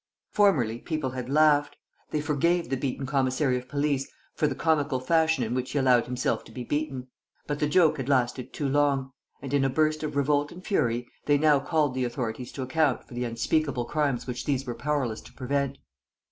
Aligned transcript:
Formerly, 0.31 0.79
people 0.79 1.11
had 1.11 1.29
laughed. 1.29 1.77
They 2.09 2.21
forgave 2.21 2.71
the 2.71 2.75
beaten 2.75 3.05
commissary 3.05 3.55
of 3.55 3.67
police 3.69 4.11
for 4.33 4.47
the 4.47 4.55
comical 4.55 4.99
fashion 4.99 5.43
in 5.43 5.53
which 5.53 5.69
he 5.73 5.77
allowed 5.77 6.07
himself 6.07 6.43
to 6.45 6.51
be 6.51 6.63
beaten. 6.63 7.09
But 7.45 7.59
the 7.59 7.67
joke 7.69 7.97
had 7.97 8.09
lasted 8.09 8.51
too 8.51 8.67
long; 8.67 9.11
and, 9.43 9.53
in 9.53 9.63
a 9.63 9.69
burst 9.69 10.01
of 10.01 10.15
revolt 10.15 10.51
and 10.51 10.65
fury, 10.65 11.07
they 11.27 11.37
now 11.37 11.59
called 11.59 11.93
the 11.93 12.03
authorities 12.05 12.51
to 12.53 12.63
account 12.63 13.03
for 13.07 13.13
the 13.13 13.25
unspeakable 13.25 13.85
crimes 13.85 14.25
which 14.25 14.45
these 14.45 14.65
were 14.65 14.73
powerless 14.73 15.21
to 15.21 15.33
prevent. 15.33 15.77